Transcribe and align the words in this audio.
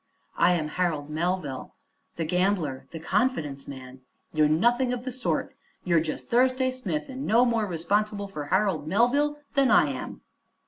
"I 0.39 0.53
am 0.53 0.67
Harold 0.67 1.11
Melville 1.11 1.75
the 2.15 2.25
gambler 2.25 2.87
the 2.89 2.99
confidence 2.99 3.67
man." 3.67 4.01
"You're 4.33 4.49
nothing 4.49 4.93
of 4.93 5.03
the 5.03 5.11
sort, 5.11 5.55
you're 5.83 5.99
just 5.99 6.27
Thursday 6.27 6.71
Smith, 6.71 7.07
and 7.07 7.27
no 7.27 7.45
more 7.45 7.67
responsible 7.67 8.27
for 8.27 8.45
Harold 8.45 8.87
Melville 8.87 9.37
than 9.53 9.69
I 9.69 9.89
am." 9.91 10.21